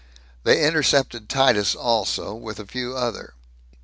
[0.41, 3.35] They intercepted Titus also, with a few other.